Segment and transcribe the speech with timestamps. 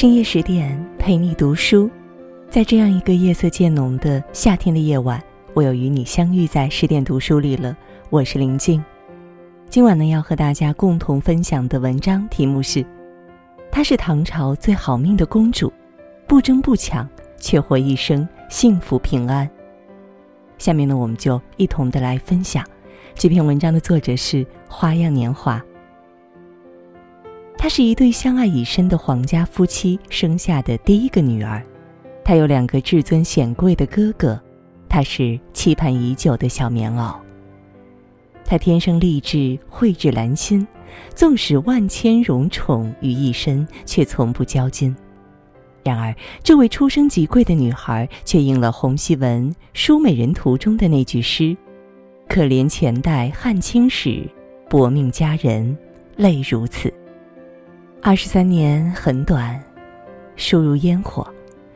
[0.00, 1.90] 深夜十点陪你读书，
[2.48, 5.20] 在这样一个夜色渐浓的夏天的夜晚，
[5.54, 7.76] 我又与你相遇在十点读书里了。
[8.08, 8.80] 我是林静，
[9.68, 12.86] 今晚呢要和大家共同分享的文章题目是：
[13.72, 15.72] 她是唐朝最好命的公主，
[16.28, 17.04] 不争不抢，
[17.36, 19.50] 却活一生幸福平安。
[20.58, 22.64] 下面呢，我们就一同的来分享
[23.16, 25.60] 这篇文章的作者是花样年华。
[27.58, 31.60] 她是一对相爱已深的皇家夫妻生下的第一个女儿，
[32.24, 34.40] 她有两个至尊显贵的哥哥，
[34.88, 37.16] 她是期盼已久的小棉袄。
[38.44, 40.66] 她天生丽质蕙质兰心，
[41.16, 44.94] 纵使万千荣宠于一身，却从不骄矜。
[45.82, 51.56] 然而，这位出生极贵的女孩却应了洪熙文《淑美人图》中的那句诗
[52.28, 54.22] ：“可怜前代汉卿史，
[54.70, 55.76] 薄命佳人
[56.16, 56.92] 泪如此。”
[58.00, 59.60] 二十三年很短，
[60.36, 61.26] 疏如烟火；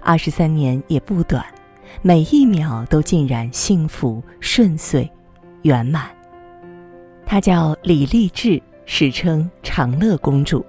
[0.00, 1.44] 二十三年也不短，
[2.02, 5.10] 每一秒都浸染幸福、顺遂、
[5.62, 6.06] 圆满。
[7.26, 10.64] 她叫李丽质，史称长乐公主。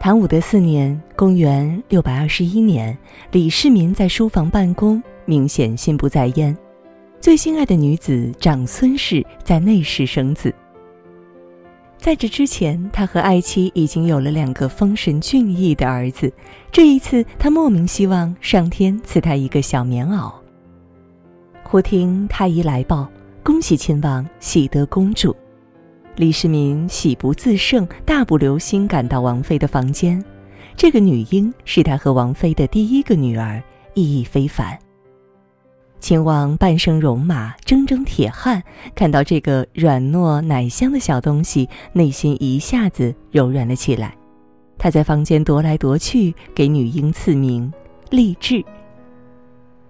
[0.00, 2.96] 唐武德四年（公元六百二十一年），
[3.30, 6.56] 李世民在书房办公，明显心不在焉。
[7.20, 10.52] 最心爱的女子长孙氏在内室生子。
[12.06, 16.32] 在这之前，他和爱妻已经有了两个丰神俊逸的儿子。
[16.70, 20.32] 这一次，他莫名希望上天赐他一个小棉袄。
[21.64, 23.08] 忽听太医来报，
[23.42, 25.34] 恭喜亲王喜得公主。
[26.14, 30.24] 李世民喜不自胜，大步流星赶到王妃的房间。
[30.76, 33.60] 这个女婴是他和王妃的第一个女儿，
[33.94, 34.78] 意义非凡。
[35.98, 38.62] 秦王半生戎马，铮铮铁汉，
[38.94, 44.14] 看到这个软糯奶香的小东西，内心一下子柔软了起来。
[44.78, 47.72] 他在房间踱来踱去，给女婴赐名
[48.10, 48.64] 励志。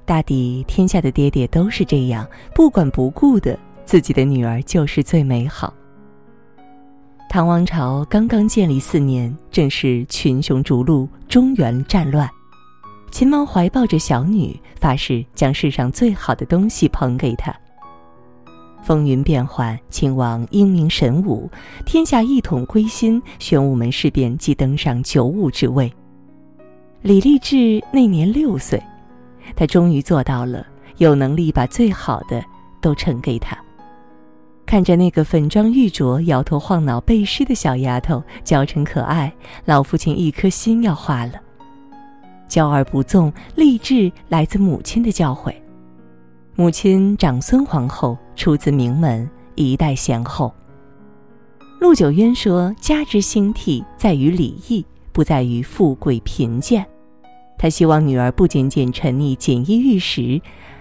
[0.05, 5.75] 大抵天下的爹爹都是这样，不管不顾的，自己的女儿就是最美好。
[7.29, 12.31] 唐王朝刚刚建立四年，正是群雄逐鹿、中原战乱。
[13.11, 17.55] 秦王怀抱着小女，发誓将世上最好的东西捧给她。
[18.83, 21.51] 风云变幻，秦王英明神武，
[21.85, 25.93] 天下一统归心，玄武门事变即登上九五之位。
[27.03, 28.81] 李立志那年六岁，
[29.57, 30.67] 他终于做到了
[30.99, 32.45] 有能力把最好的
[32.81, 33.57] 都呈给他。
[34.67, 39.33] 看着那个粉妆玉琢、摇头晃脑背诗的小丫头，娇嗔可爱，
[39.65, 41.33] 老父亲一颗心要化了。
[42.49, 45.55] 骄而不纵，励志来自母亲的教诲。
[46.55, 50.53] 母亲长孙皇后出自名门，一代贤后。
[51.79, 56.87] 陆九渊说：“家之兴替在于礼义，不在于富贵贫贱。”
[57.59, 60.41] 他希望女儿不仅仅沉溺锦衣玉食，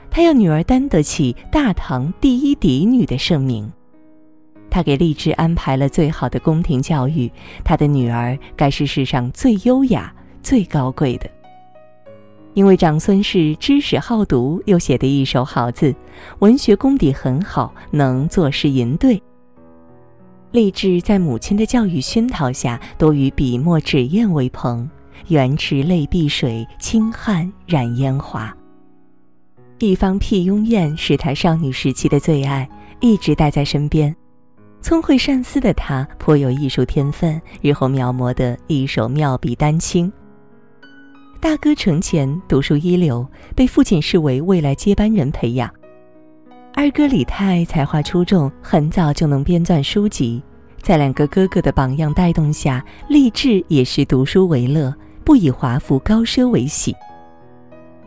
[0.10, 3.70] 他要女儿担得起大唐第一嫡女的盛名。
[4.70, 7.32] 他给励志安排了最好的宫廷教育，
[7.64, 11.30] 他的女儿该是世上最优雅、最高贵的。
[12.56, 15.94] 因为长孙氏知识好读，又写得一手好字，
[16.40, 19.22] 文学功底很好，能作诗吟对。
[20.52, 24.90] 励志在母亲的教育熏陶下，多与笔墨纸砚为朋，
[25.28, 28.56] 圆池泪碧水，轻汉染烟华。
[29.80, 32.68] 一方辟雍砚是他少女时期的最爱，
[33.02, 34.16] 一直带在身边。
[34.82, 40.10] 聪慧善思的他，颇有艺术天分，日后描摹的一手妙笔丹青。
[41.46, 43.24] 大哥程潜读书一流，
[43.56, 45.72] 被父亲视为未来接班人培养。
[46.74, 50.42] 二哥李泰才华出众，很早就能编撰书籍。
[50.82, 54.92] 在两个哥哥的榜样带动下，立志也是读书为乐，
[55.24, 56.96] 不以华服高奢为喜。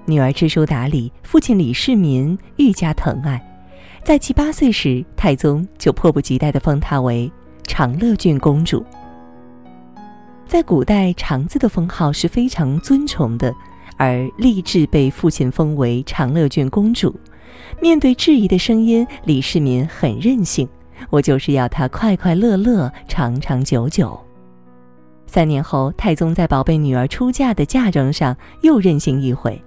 [0.05, 3.41] 女儿知书达理，父亲李世民愈加疼爱。
[4.03, 7.31] 在其八岁时，太宗就迫不及待地封她为
[7.69, 8.85] 长乐郡公主。
[10.49, 13.55] 在古代，长子的封号是非常尊崇的，
[13.99, 17.15] 而立志被父亲封为长乐郡公主。
[17.83, 20.67] 面对质疑的声音，李世民很任性，
[21.11, 24.19] 我就是要她快快乐乐、长长久久。
[25.27, 29.61] 三年后，太宗在宝贝女儿出嫁的嫁妆上又任性一回，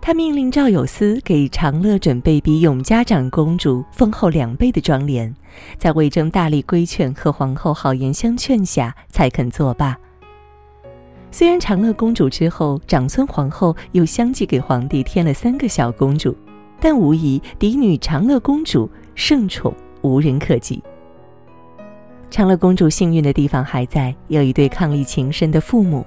[0.00, 5.32] 他命令赵有司给长乐准备比永嘉长公主丰厚两倍的妆奁，
[5.78, 9.96] 在魏征大力规劝和皇后好言相劝下，才肯作罢。
[11.30, 16.34] 虽然长乐公主之后，长孙皇后又相继给皇帝添了三个小公主，
[16.80, 19.72] 但无疑嫡女长乐公主盛宠
[20.02, 20.82] 无人可及。
[22.30, 26.04] 长乐公主幸运的地方还在有一对伉俪情深的父母，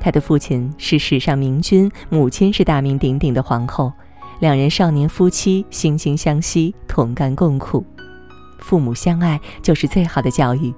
[0.00, 3.92] 她的父亲是史上明君，母亲是大名鼎鼎的皇后，
[4.40, 7.84] 两人少年夫妻，惺惺相惜，同甘共苦。
[8.58, 10.74] 父母相爱就是最好的教育。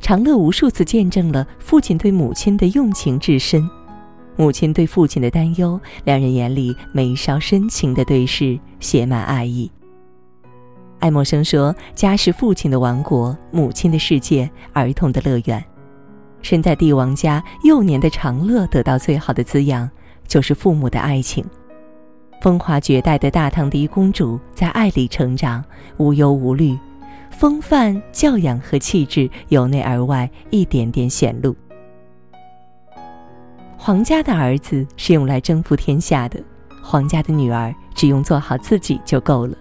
[0.00, 3.68] 长乐无数次见证了父亲对母亲的用情至深，
[4.36, 9.70] 母亲对父亲的担忧，两人眼里眉梢深情的对视，写满爱意。
[10.98, 15.62] 爱默生说：“家是父亲的王国，母亲的世界，儿童的乐园。”
[16.40, 19.90] 身在帝王家，幼年的长乐得到最好的滋养，
[20.28, 21.44] 就是父母的爱情。
[22.40, 25.64] 风华绝代的大唐第一公主在爱里成长，
[25.96, 26.78] 无忧无虑，
[27.38, 31.54] 风范、教养和气质由内而外一点点显露。
[33.76, 36.42] 皇家的儿子是用来征服天下的，
[36.82, 39.54] 皇家的女儿只用做好自己就够了。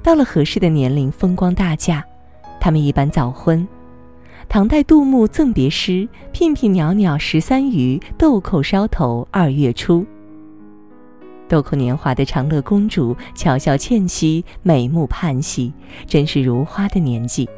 [0.00, 2.04] 到了合适的年龄，风光大嫁，
[2.60, 3.66] 他们一般早婚。
[4.48, 10.06] 唐代杜牧赠别诗：“娉娉袅袅十三余，豆蔻梢头二月初。”
[11.48, 15.72] 豆蔻年华的长乐公主，巧笑倩兮，美目盼兮，
[16.06, 17.48] 真是如花的年纪。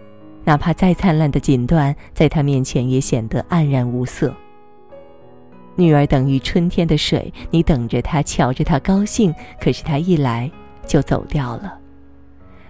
[0.44, 4.34] 哪怕再灿烂的锦缎，在她面前也显得黯然无色。
[5.76, 10.50] 女儿等于春天的水，你等着她，瞧着她高兴，可是她一来
[10.86, 11.78] 就走掉了。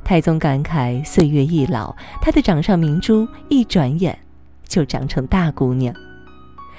[0.05, 4.19] 太宗感慨岁月易老，他的掌上明珠一转眼
[4.67, 5.95] 就长成大姑娘。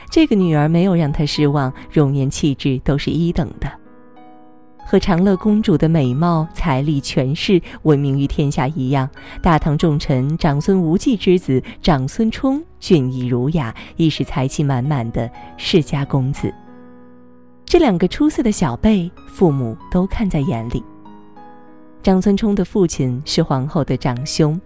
[0.09, 3.71] 这个女儿没有让他失望，容颜气质都是一等的，
[4.89, 9.07] 和长乐公主的美貌、财力、权势闻名于天下一样。
[9.39, 16.51] 大唐重臣长孙无忌之子长孙冲俊逸儒雅，亦是才气满满的世家公子。
[17.65, 20.83] 这两个出色的小辈，父母都看在眼里。
[22.01, 24.59] 长孙冲的父亲是皇后的长兄，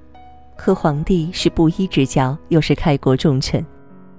[0.55, 3.61] 和皇帝是布衣之交，又是开国重臣，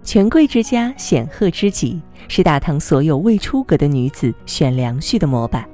[0.02, 1.98] 权贵之家，显赫之极，
[2.28, 5.66] 是大唐所有未出阁的女子选良婿的模板。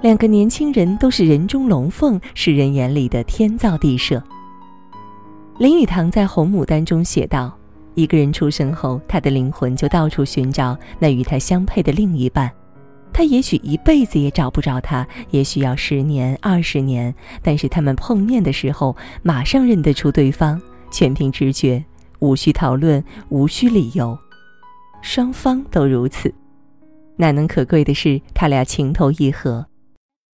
[0.00, 4.22] 两个年轻人都是人中龙凤，是人眼里的天造地设。
[5.58, 7.52] 林语堂在《红牡丹》中写道
[7.94, 12.48] ：“一个人出生后，他的灵魂就到处寻找那与他相配的另一半。”
[13.12, 17.12] 他也许一辈子也找不着他，也许要十年、二十年，
[17.42, 20.60] 但是他们碰面的时候，马上认得出对方，
[20.92, 21.84] 全凭直觉，
[22.20, 24.16] 无需讨论，无需理由，
[25.02, 26.32] 双方都如此。
[27.16, 29.66] 难能可贵的是，他俩情投意合，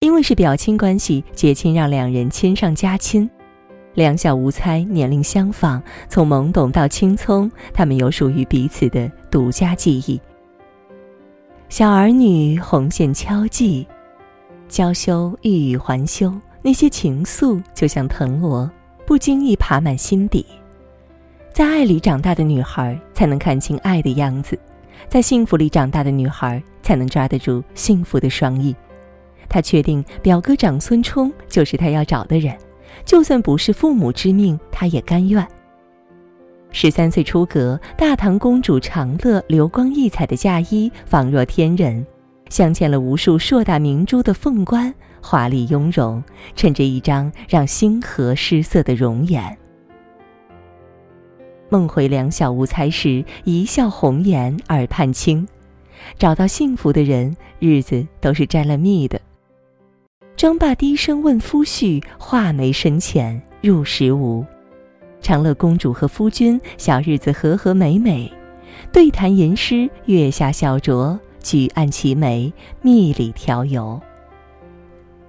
[0.04, 3.30] 因为是表亲关系，结亲让两人亲上加亲。
[3.94, 10.20] 两小无猜，年龄相仿，从懵懂到青葱，他们有属于彼此的独家记忆。
[11.70, 13.88] 小儿女红线敲系，
[14.68, 18.70] 娇羞欲语还休，那些情愫就像藤萝，
[19.06, 20.46] 不经意爬满心底。
[21.54, 24.60] 在爱里长大的女孩才能看清爱的样子，
[25.08, 28.76] 在幸福里长大的女孩才能抓得住幸福的双翼。
[29.54, 32.58] 他确定表哥长孙冲就是他要找的人，
[33.06, 35.48] 就算不是父母之命，他也甘愿。
[36.72, 42.04] 十三岁出阁，大唐公主长乐流光溢彩的嫁衣仿若天人，
[42.50, 44.92] 镶嵌了无数硕大明珠的凤冠
[45.22, 46.24] 华丽雍容，
[46.56, 49.56] 衬着一张让星河失色的容颜。
[51.70, 55.48] 梦回两小无猜时，一笑红颜耳畔轻。
[56.18, 59.22] 找到幸福的人，日子都是沾了蜜的。
[60.36, 64.44] 妆罢低声问夫婿，画眉深浅入时无。
[65.22, 68.32] 长乐公主和夫君小日子和和美美，
[68.92, 74.02] 对谈吟诗，月下小酌，举案齐眉，蜜里调油。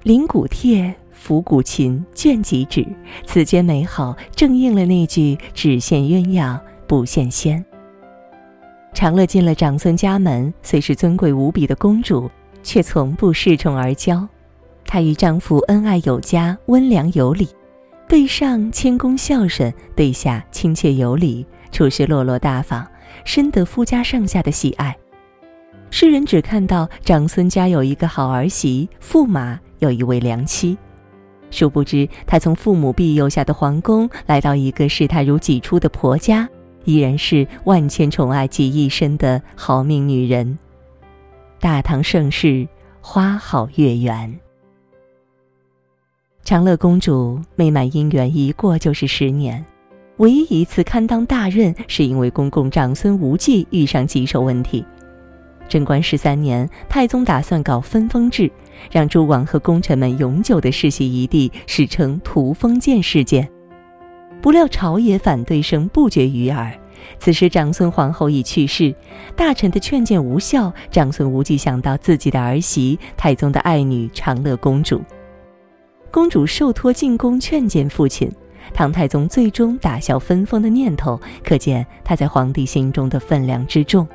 [0.02, 2.84] 临古帖，抚古琴，卷几指，
[3.24, 6.58] 此间美好，正应了那句“只羡鸳鸯
[6.88, 7.64] 不羡仙”。
[8.94, 12.28] 长乐进了长孙家门，虽是尊贵无比的公主，
[12.62, 14.26] 却从不恃宠而骄。
[14.86, 17.48] 她与丈夫恩爱有加，温良有礼。
[18.06, 22.86] 对上谦恭孝顺，对下亲切有礼，处事落落大方，
[23.24, 24.94] 深得夫家上下的喜爱。
[25.90, 30.76] 世人只看到长孙家有一个好儿媳，驸马有一位良妻，
[31.50, 36.48] 殊不知她从父母庇佑下的皇宫，来到一个视她如己出的婆家，
[36.84, 40.58] 依然是万千宠爱集一身的好命女人。
[41.58, 42.68] 大唐盛世，
[43.00, 44.38] 花好月圆。
[46.44, 49.64] 长乐公主美满姻缘一过就是十年，
[50.18, 54.84] 唯一一次堪当大任，是因为公公长孙无忌遇上棘手问题。
[55.70, 58.52] 贞观十三年，太宗打算搞分封制，
[58.90, 63.48] 让诸王和功臣们永久的世袭一地，史称“屠封建事件”。
[64.42, 66.70] 不料朝野反对声不绝于耳，
[67.18, 68.94] 此时长孙皇后已去世，
[69.34, 75.00] 大臣的劝谏无效，长孙无忌想到自己的儿媳太宗的爱女长乐公主。
[76.14, 78.30] 公主受托进宫劝谏父亲，
[78.72, 84.06] 唐太宗最终打消分封的念头，可见他在皇帝心中的分量之重。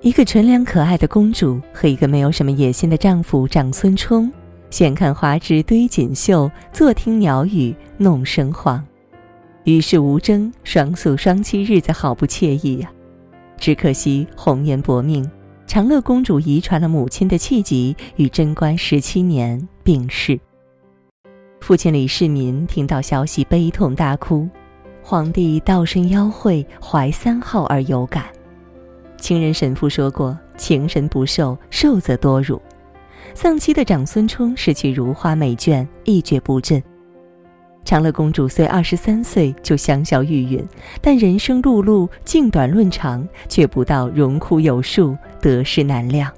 [0.00, 4.32] 一个纯良可爱的公主和一个没有什么野心的丈夫长孙冲，
[4.70, 8.82] 闲看花枝堆锦绣，坐听鸟语弄声簧，
[9.64, 12.90] 与世无争，双宿双栖，日子好不惬意呀！
[13.58, 15.30] 只可惜红颜薄命，
[15.66, 20.40] 长乐公主遗传了母亲的气疾，与贞观十七年病逝。
[21.66, 24.48] 父亲李世民听到消息，悲痛大哭。
[25.02, 28.26] 皇帝道生妖会，怀三号而有感。
[29.18, 32.62] 情人神父说过：“情深不寿，寿则多辱。”
[33.34, 36.80] 丧妻的长孙冲视其如花美眷，一蹶不振。
[37.84, 40.64] 长乐公主虽二十三岁就香消玉殒，
[41.00, 46.32] 但人生碌碌，静短论长，却不到荣枯有数，得失难量。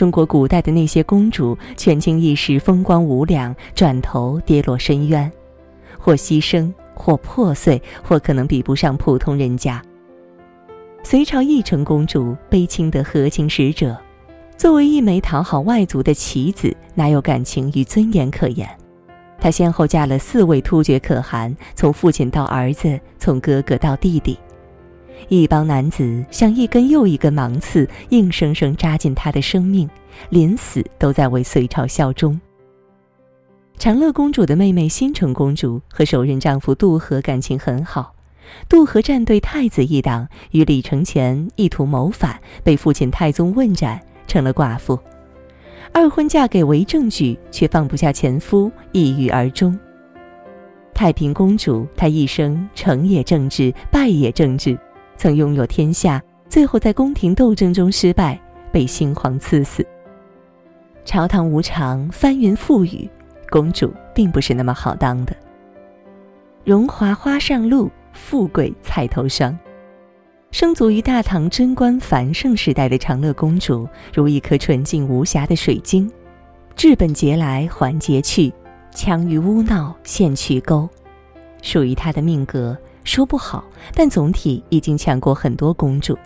[0.00, 5.30] 中国古代的那些公主，权倾一时，风光无两，转头跌落深渊，
[5.98, 9.82] 或牺牲，或破碎，或可能比不上普通人家。
[11.02, 13.94] 隋朝义成公主悲清的和亲使者，
[14.56, 18.66] 作为一枚讨好外族的棋子，哪有感情与尊严可言？
[19.38, 24.38] 她先后嫁了四位突厥可汗，从父亲到儿子，从哥哥到弟弟，
[25.28, 29.88] 一帮男子像一根又一根芒刺，硬生生扎进她的生命，
[30.28, 32.40] 临死都在为隋朝效忠。
[33.78, 38.14] 长乐公主的妹妹新城公主和首任丈夫杜和感情很好。
[38.68, 44.98] 杜和站队太子一党，与李承乾意图谋反，被父亲太宗问斩，成了寡妇。
[45.92, 49.78] 二婚嫁给韦正举，却放不下前夫，抑郁而终。
[50.92, 54.76] 太平公主，她一生成也政治，败也政治，
[55.20, 58.40] 曾拥有天下，最后在宫廷斗争中失败，
[58.72, 59.86] 被新皇赐死。
[61.04, 63.06] 朝堂无常，翻云覆雨，
[63.50, 65.36] 公主并不是那么好当的。
[66.64, 67.90] 荣华花上露。
[68.12, 69.56] 富贵菜头上，
[70.50, 76.10] 生卒于大唐贞观繁盛时代的长乐公主，如一颗纯净无瑕的水晶，
[76.74, 78.50] 质本洁来还洁去，
[78.90, 80.88] 强于污闹陷渠沟。
[81.62, 82.76] 属于她的命格
[83.10, 86.16] 说不好，但总体已经强过很多公主。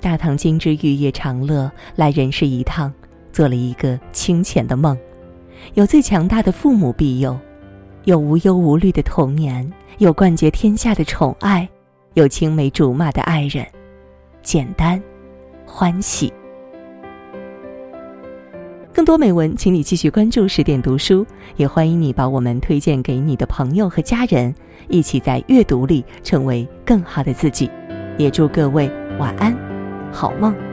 [0.00, 2.92] 大唐金枝玉叶长乐来人世一趟，
[3.32, 4.98] 做了一个清浅的梦，
[5.74, 7.38] 有最强大的父母庇佑。
[8.02, 11.68] 有无忧无虑的童年，有冠绝天下的宠爱，
[12.14, 13.64] 有青梅竹马的爱人，
[14.42, 15.00] 简单，
[15.64, 16.32] 欢喜。
[18.96, 21.26] 更多美文，请你继续关注十点读书，
[21.56, 24.54] 也欢迎你把我们推荐给你的朋友和家人，
[24.88, 27.70] 一起在阅读里成为更好的自己。
[28.16, 29.54] 也祝各位晚安，
[30.10, 30.65] 好梦。